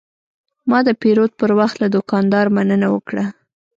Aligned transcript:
ما 0.69 0.79
د 0.87 0.89
پیرود 1.01 1.31
پر 1.39 1.51
وخت 1.59 1.75
له 1.81 1.87
دوکاندار 1.95 2.45
مننه 2.55 2.87
وکړه. 2.91 3.23